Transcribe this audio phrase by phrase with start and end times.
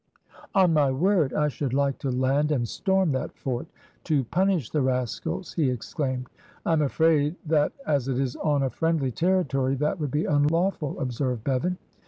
[0.55, 3.67] "On my word I should like to land and storm that fort,
[4.05, 6.27] to punish the rascals," he exclaimed.
[6.65, 10.99] "I am afraid that as it is on a friendly territory, that would be unlawful,"
[10.99, 11.77] observed Bevan.